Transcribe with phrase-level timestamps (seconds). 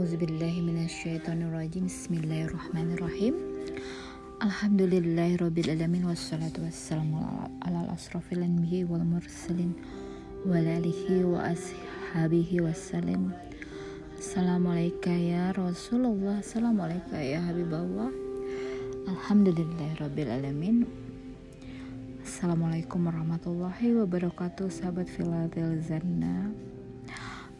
[0.00, 3.36] A'udzubillahiminasyaitonirrajim Bismillahirrahmanirrahim.
[4.40, 6.16] Alhamdulillahirrabbilalamin wa
[11.52, 12.64] ashabihi
[15.20, 15.52] ya
[17.20, 17.52] ya
[22.24, 26.69] Assalamualaikum warahmatullahi wabarakatuh Sahabat Filadil Zanna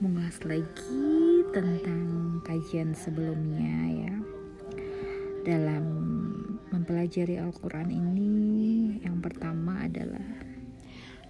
[0.01, 4.17] Mengulas lagi tentang kajian sebelumnya ya.
[5.45, 5.85] Dalam
[6.73, 8.33] mempelajari Al-Quran ini
[9.05, 10.25] yang pertama adalah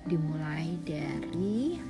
[0.07, 1.83] dimulai dari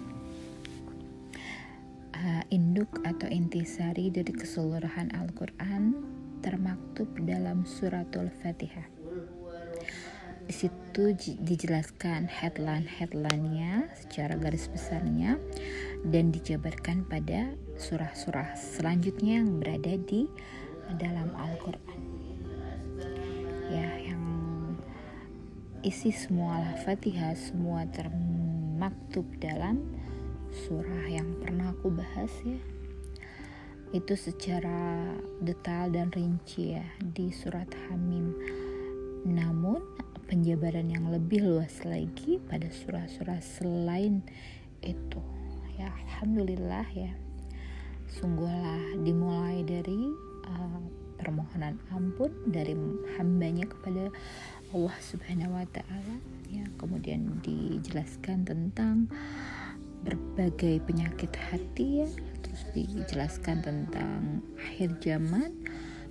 [2.16, 5.92] uh, induk atau intisari dari keseluruhan Al-Quran
[6.40, 8.88] termaktub dalam suratul Fatihah.
[10.48, 15.38] Di situ dijelaskan headline-headlinenya secara garis besarnya
[16.06, 20.24] dan dijabarkan pada surah-surah selanjutnya yang berada di
[20.96, 22.00] dalam Al-Quran.
[23.70, 24.24] Ya yang
[25.84, 29.84] isi semua Al-Fatihah semua termaktub dalam
[30.66, 32.58] surah yang pernah aku bahas ya.
[33.90, 38.34] Itu secara detail dan rinci ya di surat Hamim.
[39.26, 39.82] Namun
[40.30, 44.22] penjabaran yang lebih luas lagi pada surah-surah selain
[44.80, 45.39] itu
[45.80, 47.12] ya Alhamdulillah ya.
[48.12, 50.12] Sungguhlah dimulai dari
[50.44, 50.82] uh,
[51.16, 52.76] permohonan ampun dari
[53.16, 54.12] hambanya kepada
[54.76, 56.20] Allah Subhanahu wa taala
[56.52, 56.68] ya.
[56.76, 59.08] Kemudian dijelaskan tentang
[60.04, 62.08] berbagai penyakit hati ya.
[62.44, 65.56] Terus dijelaskan tentang akhir zaman.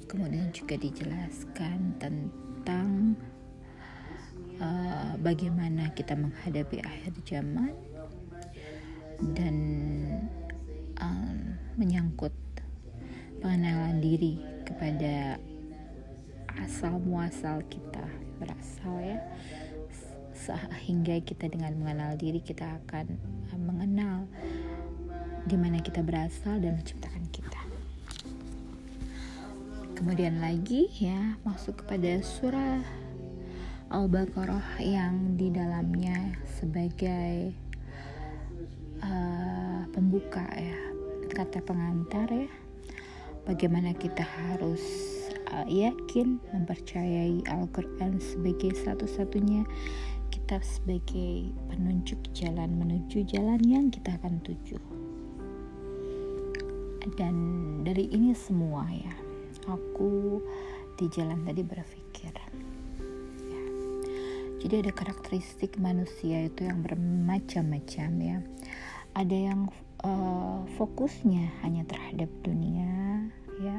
[0.10, 3.14] Kemudian juga dijelaskan tentang
[4.58, 7.78] uh, bagaimana kita menghadapi akhir zaman
[9.36, 9.56] dan
[11.00, 12.32] um, menyangkut
[13.40, 15.40] pengenalan diri kepada
[16.60, 18.04] asal muasal kita
[18.40, 19.20] berasal ya
[20.40, 23.06] sehingga kita dengan mengenal diri kita akan
[23.52, 24.28] uh, mengenal
[25.44, 27.62] di mana kita berasal dan menciptakan kita.
[30.00, 32.80] Kemudian lagi ya masuk kepada surah
[33.92, 37.52] Al-Baqarah yang di dalamnya sebagai
[40.10, 40.74] pembuka ya
[41.38, 42.50] kata pengantar ya.
[43.46, 44.82] Bagaimana kita harus
[45.54, 49.70] uh, yakin mempercayai Al-Quran sebagai satu-satunya
[50.34, 54.82] kitab sebagai penunjuk jalan menuju jalan yang kita akan tuju.
[57.14, 57.36] Dan
[57.86, 59.14] dari ini semua ya
[59.70, 60.42] aku
[60.98, 62.50] di jalan tadi berpikir ya.
[64.58, 68.42] jadi ada karakteristik manusia itu yang bermacam-macam ya.
[69.14, 69.70] Ada yang
[70.04, 73.26] uh, fokusnya hanya terhadap dunia
[73.60, 73.78] ya.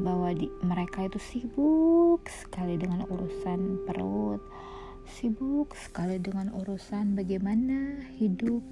[0.00, 4.40] Bahwa di, mereka itu sibuk sekali dengan urusan perut
[5.08, 8.62] sibuk sekali dengan urusan bagaimana hidup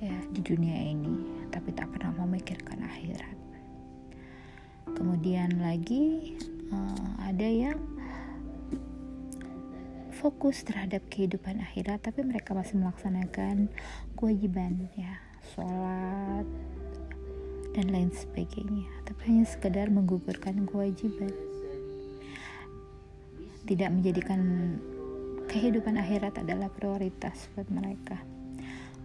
[0.00, 3.36] ya di dunia ini tapi tak pernah memikirkan akhirat.
[4.96, 6.36] Kemudian lagi
[6.72, 7.78] uh, ada yang
[10.16, 13.68] fokus terhadap kehidupan akhirat tapi mereka masih melaksanakan
[14.16, 16.46] kewajiban ya sholat
[17.76, 18.88] dan lain sebagainya.
[19.04, 21.32] Tapi hanya sekedar menggugurkan kewajiban.
[23.66, 24.40] Tidak menjadikan
[25.50, 28.22] kehidupan akhirat adalah prioritas buat mereka.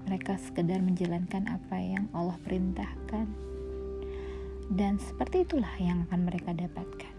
[0.08, 3.28] Mereka sekedar menjalankan apa yang Allah perintahkan.
[4.72, 7.12] Dan seperti itulah yang akan mereka dapatkan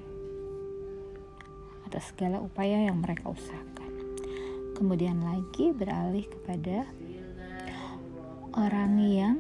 [1.93, 3.93] atas segala upaya yang mereka usahakan.
[4.73, 6.89] Kemudian lagi beralih kepada
[8.57, 9.37] orang yang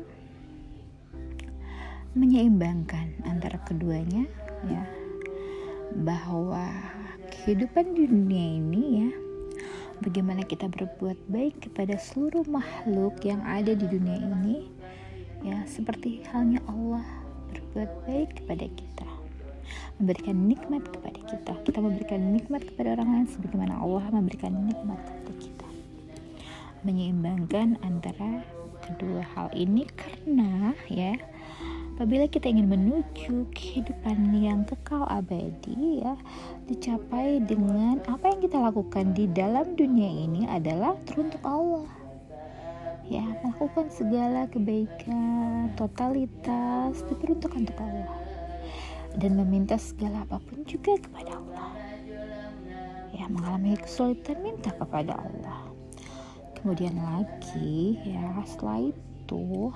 [2.12, 4.28] menyeimbangkan antara keduanya
[4.68, 4.84] ya.
[5.92, 6.72] Bahwa
[7.28, 9.10] kehidupan di dunia ini ya
[10.00, 14.68] bagaimana kita berbuat baik kepada seluruh makhluk yang ada di dunia ini
[15.44, 17.04] ya seperti halnya Allah
[17.52, 19.08] berbuat baik kepada kita
[20.02, 21.52] memberikan nikmat kepada kita.
[21.62, 25.68] Kita memberikan nikmat kepada orang lain sebagaimana Allah memberikan nikmat kepada kita.
[26.82, 28.42] Menyeimbangkan antara
[28.92, 31.16] kedua hal ini karena ya
[31.96, 36.16] apabila kita ingin menuju kehidupan yang kekal abadi ya
[36.68, 41.88] dicapai dengan apa yang kita lakukan di dalam dunia ini adalah teruntuk Allah.
[43.08, 48.16] Ya melakukan segala kebaikan totalitas diperuntukkan untuk Allah
[49.20, 51.76] dan meminta segala apa pun juga kepada Allah.
[53.12, 55.51] Ya mengalami kesulitan minta kepada Allah
[56.62, 59.74] kemudian lagi ya setelah itu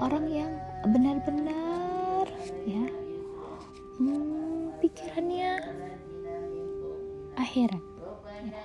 [0.00, 0.52] orang yang
[0.88, 2.24] benar-benar
[2.64, 2.88] ya
[4.00, 5.60] hmm, pikirannya
[7.36, 7.84] akhirat
[8.48, 8.64] ya.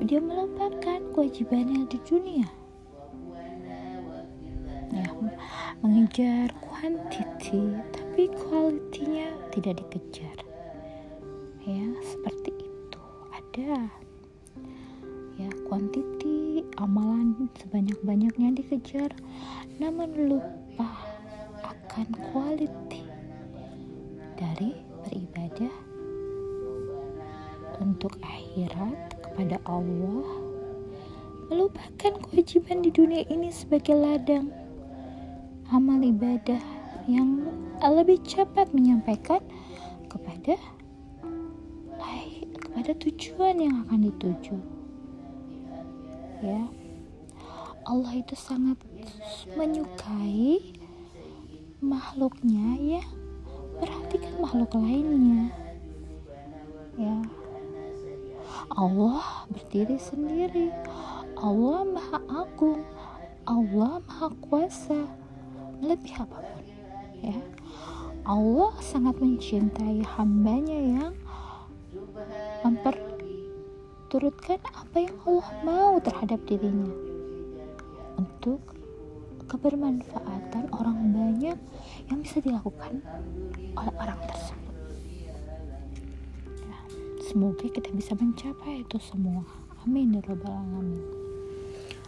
[0.00, 2.48] dia melupakan kewajibannya di dunia.
[4.94, 5.06] Ya
[5.82, 7.62] mengejar kuantiti
[7.92, 10.36] tapi kualitinya tidak dikejar.
[11.64, 13.00] Ya seperti itu.
[13.32, 13.86] Ada
[15.38, 16.13] ya kuantiti
[16.78, 19.14] amalan sebanyak-banyaknya dikejar
[19.78, 20.90] namun lupa
[21.62, 23.06] akan quality
[24.34, 24.74] dari
[25.06, 25.74] beribadah
[27.78, 30.26] untuk akhirat kepada Allah.
[31.52, 34.50] Melupakan kewajiban di dunia ini sebagai ladang.
[35.70, 36.60] Amal ibadah
[37.04, 37.44] yang
[37.84, 39.42] lebih cepat menyampaikan
[40.08, 40.56] kepada
[42.58, 44.73] kepada tujuan yang akan dituju
[46.44, 46.62] ya.
[47.84, 48.76] Allah itu sangat
[49.56, 50.76] menyukai
[51.80, 53.04] makhluknya ya.
[53.80, 55.48] Perhatikan makhluk lainnya
[57.00, 57.18] ya.
[58.72, 60.68] Allah berdiri sendiri.
[61.40, 62.84] Allah maha agung.
[63.48, 65.08] Allah maha kuasa.
[65.80, 66.64] Lebih apa pun
[67.20, 67.36] ya.
[68.24, 71.12] Allah sangat mencintai hambanya yang
[74.14, 76.86] memperturutkan apa yang Allah mau terhadap dirinya
[78.14, 78.62] untuk
[79.50, 81.58] kebermanfaatan orang banyak
[82.06, 83.02] yang bisa dilakukan
[83.74, 84.74] oleh orang tersebut.
[87.26, 89.42] Semoga kita bisa mencapai itu semua.
[89.82, 90.62] Amin ya robbal.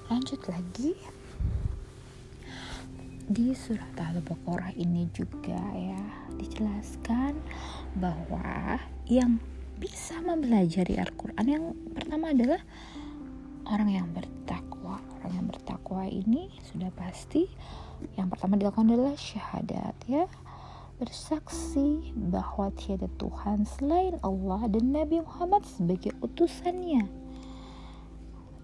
[0.07, 0.95] Lanjut lagi
[3.27, 6.07] di surat Al-Baqarah ini juga ya
[6.39, 7.35] dijelaskan
[7.99, 8.79] bahwa
[9.11, 9.43] yang
[9.77, 11.45] bisa mempelajari Al-Quran.
[11.45, 12.61] Yang pertama adalah
[13.69, 15.01] orang yang bertakwa.
[15.21, 17.49] Orang yang bertakwa ini sudah pasti
[18.17, 20.25] yang pertama dilakukan adalah syahadat ya.
[20.97, 27.05] Bersaksi bahwa tiada Tuhan selain Allah dan Nabi Muhammad sebagai utusannya.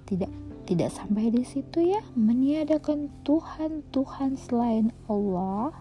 [0.09, 0.33] Tidak
[0.65, 2.01] tidak sampai di situ ya.
[2.17, 5.77] Meniadakan Tuhan Tuhan selain Allah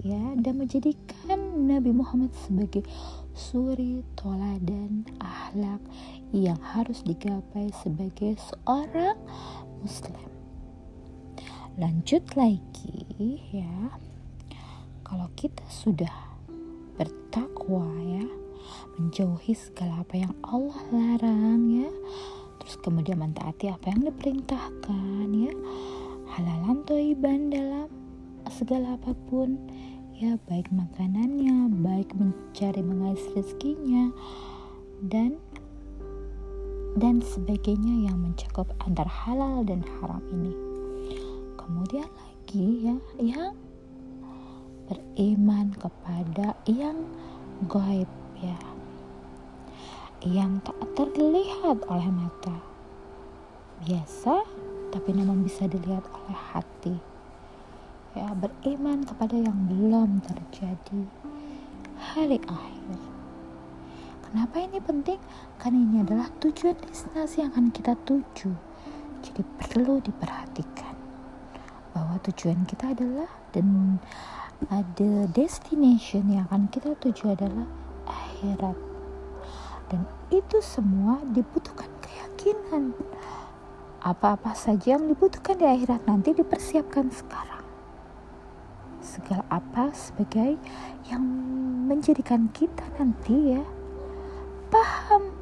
[0.00, 2.82] ya dan menjadikan Nabi Muhammad sebagai
[3.30, 5.78] suri toladan ahlak
[6.34, 9.14] yang harus digapai sebagai seorang
[9.78, 10.26] muslim.
[11.78, 13.94] Lanjut lagi ya.
[15.06, 16.34] Kalau kita sudah
[16.98, 18.26] bertakwa ya
[18.98, 21.90] menjauhi segala apa yang Allah larang ya
[22.62, 25.54] terus kemudian mentaati apa yang diperintahkan ya
[26.32, 27.90] halalan toiban dalam
[28.48, 29.58] segala apa pun
[30.24, 34.08] ya baik makanannya baik mencari mengais rezekinya
[35.04, 35.36] dan
[36.96, 40.56] dan sebagainya yang mencakup antara halal dan haram ini.
[41.60, 43.52] Kemudian lagi ya yang
[44.88, 47.04] beriman kepada yang
[47.68, 48.08] gaib
[48.40, 48.56] ya.
[50.24, 52.64] Yang tak terlihat oleh mata.
[53.84, 54.40] Biasa
[54.88, 57.13] tapi namun bisa dilihat oleh hati
[58.14, 61.02] ya beriman kepada yang belum terjadi.
[62.14, 62.98] Hari akhir.
[64.22, 65.18] Kenapa ini penting?
[65.58, 68.54] Karena ini adalah tujuan destinasi yang akan kita tuju.
[69.22, 70.94] Jadi perlu diperhatikan
[71.90, 73.98] bahwa tujuan kita adalah dan
[74.70, 77.66] ada destination yang akan kita tuju adalah
[78.06, 78.78] akhirat.
[79.90, 82.94] Dan itu semua dibutuhkan keyakinan.
[84.02, 87.53] Apa-apa saja yang dibutuhkan di akhirat nanti dipersiapkan sekarang
[89.04, 90.56] segala apa sebagai
[91.12, 91.20] yang
[91.84, 93.62] menjadikan kita nanti ya
[94.72, 95.36] paham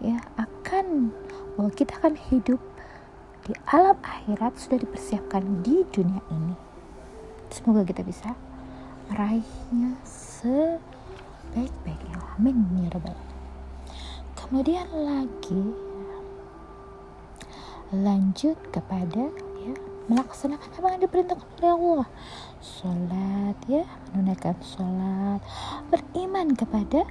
[0.00, 1.12] ya akan
[1.54, 2.58] bahwa kita akan hidup
[3.44, 6.56] di alam akhirat sudah dipersiapkan di dunia ini.
[7.52, 8.34] Semoga kita bisa
[9.06, 13.14] meraihnya sebaik-baiknya amin ya rabbal
[14.34, 15.62] kemudian lagi
[17.94, 19.30] lanjut kepada
[20.06, 22.08] melaksanakan apa yang diperintahkan oleh Allah?
[22.62, 23.84] Sholat ya.
[24.14, 25.40] Menunaikan sholat.
[25.90, 27.06] Beriman kepada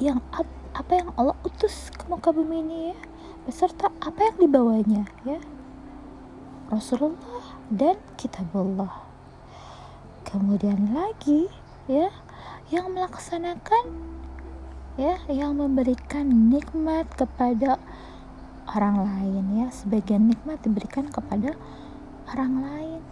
[0.00, 0.24] yang
[0.72, 2.98] apa yang Allah utus ke muka bumi ini ya.
[3.44, 5.40] Beserta apa yang dibawanya ya.
[6.70, 9.06] Rasulullah dan kitabullah.
[10.24, 11.50] Kemudian lagi
[11.90, 12.14] ya
[12.70, 13.90] yang melaksanakan
[14.94, 17.82] ya yang memberikan nikmat kepada
[18.70, 19.68] orang lain ya.
[19.74, 21.58] Sebagian nikmat diberikan kepada
[22.30, 23.02] orang lain.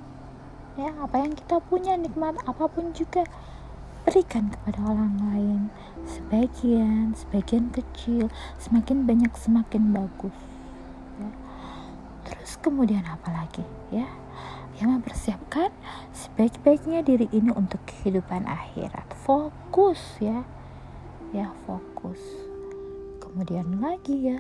[0.79, 3.27] Ya apa yang kita punya nikmat apa pun juga
[4.07, 5.61] berikan kepada orang lain.
[6.07, 8.31] Sebagian sebagian kecil
[8.63, 10.37] semakin banyak semakin bagus
[11.19, 11.31] ya.
[12.25, 14.07] terus kemudian apa lagi ya?
[14.79, 15.75] Yang mempersiapkan
[16.15, 19.11] sebaik-baiknya diri ini untuk kehidupan akhirat.
[19.27, 20.47] Fokus ya.
[21.35, 22.23] Ya fokus.
[23.19, 24.39] Kemudian lagi ya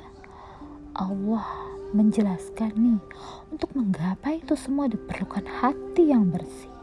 [0.99, 1.47] Allah
[1.95, 3.01] menjelaskan nih
[3.55, 6.75] untuk menggapai itu semua diperlukan hati yang bersih.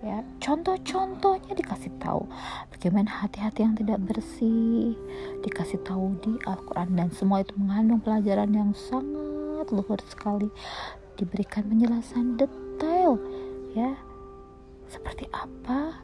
[0.00, 2.24] Ya contoh-contohnya dikasih tahu
[2.72, 4.96] bagaimana hati-hati yang tidak bersih
[5.44, 10.48] dikasih tahu di Al-Quran dan semua itu mengandung pelajaran yang sangat luhur sekali.
[11.20, 13.20] Diberikan penjelasan detail
[13.76, 13.92] ya.
[14.88, 16.00] Seperti apa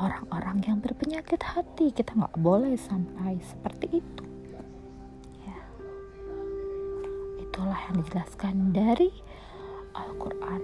[0.00, 4.25] orang-orang yang berpenyakit hati kita nggak boleh sampai seperti itu
[7.56, 9.08] itulah yang dijelaskan dari
[9.96, 10.60] Al-Quran.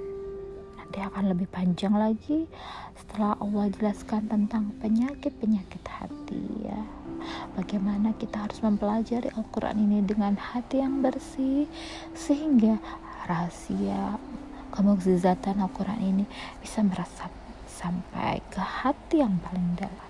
[0.76, 2.44] Nanti akan lebih panjang lagi
[2.92, 6.84] setelah Allah jelaskan tentang penyakit-penyakit hati ya.
[7.56, 11.64] Bagaimana kita harus mempelajari Al-Quran ini dengan hati yang bersih
[12.12, 12.76] sehingga
[13.24, 14.20] rahasia
[14.76, 16.24] kemukjizatan Al-Quran ini
[16.60, 17.32] bisa meresap
[17.64, 20.08] sampai ke hati yang paling dalam.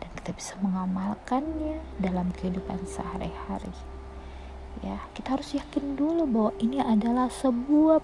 [0.00, 3.97] Dan kita bisa mengamalkannya dalam kehidupan sehari-hari
[4.82, 8.02] ya kita harus yakin dulu bahwa ini adalah sebuah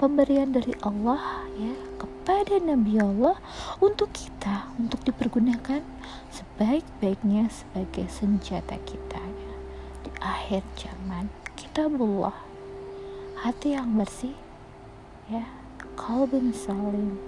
[0.00, 3.38] pemberian dari Allah ya kepada Nabi Allah
[3.78, 5.84] untuk kita untuk dipergunakan
[6.32, 9.52] sebaik-baiknya sebagai senjata kita ya.
[10.02, 12.36] di akhir zaman kita kitabullah
[13.42, 14.34] hati yang bersih
[15.28, 15.42] ya
[15.98, 17.18] kalbun salim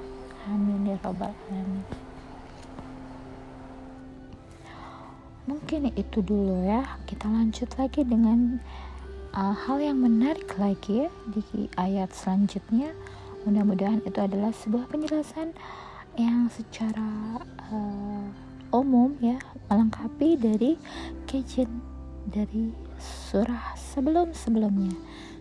[0.46, 2.05] amin ya robbal alamin
[5.46, 6.84] mungkin itu dulu ya.
[7.06, 8.58] Kita lanjut lagi dengan
[9.32, 12.92] uh, hal yang menarik lagi ya di ayat selanjutnya.
[13.46, 15.54] Mudah-mudahan itu adalah sebuah penjelasan
[16.18, 18.26] yang secara uh,
[18.74, 19.38] umum ya
[19.70, 20.74] melengkapi dari
[21.30, 21.70] kajian
[22.26, 24.92] dari surah sebelum-sebelumnya.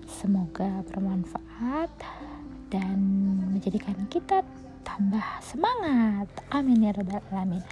[0.06, 1.90] Semoga bermanfaat
[2.70, 2.98] dan
[3.50, 4.46] menjadikan kita
[4.86, 6.30] tambah semangat.
[6.54, 7.66] Amin ya rabbal alamin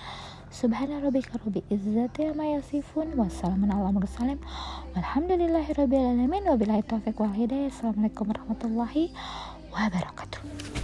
[0.53, 4.38] Subhana rabbika rabbil izzati amma yasifun wassalamun ala mursalin
[4.93, 6.45] walhamdulillahi rabbil alamin.
[6.45, 7.74] Wabillahi taufiq wal hidayah.
[7.74, 9.10] Assalamualaikum warahmatullahi
[9.74, 10.83] wabarakatuh